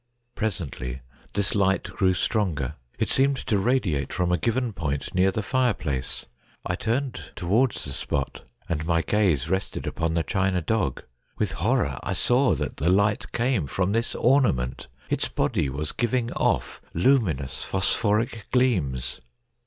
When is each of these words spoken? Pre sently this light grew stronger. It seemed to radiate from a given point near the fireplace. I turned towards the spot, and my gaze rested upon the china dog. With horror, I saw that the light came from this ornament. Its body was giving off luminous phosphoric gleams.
Pre 0.33 0.47
sently 0.47 1.01
this 1.35 1.53
light 1.53 1.83
grew 1.83 2.15
stronger. 2.15 2.73
It 2.97 3.09
seemed 3.09 3.37
to 3.45 3.59
radiate 3.59 4.11
from 4.11 4.31
a 4.31 4.37
given 4.39 4.73
point 4.73 5.13
near 5.13 5.29
the 5.29 5.43
fireplace. 5.43 6.25
I 6.65 6.73
turned 6.73 7.29
towards 7.35 7.85
the 7.85 7.91
spot, 7.91 8.41
and 8.67 8.83
my 8.87 9.03
gaze 9.03 9.47
rested 9.47 9.85
upon 9.85 10.15
the 10.15 10.23
china 10.23 10.59
dog. 10.63 11.03
With 11.37 11.51
horror, 11.51 11.99
I 12.01 12.13
saw 12.13 12.55
that 12.55 12.77
the 12.77 12.89
light 12.89 13.31
came 13.31 13.67
from 13.67 13.91
this 13.91 14.15
ornament. 14.15 14.87
Its 15.07 15.27
body 15.29 15.69
was 15.69 15.91
giving 15.91 16.31
off 16.33 16.81
luminous 16.95 17.61
phosphoric 17.63 18.47
gleams. 18.51 19.21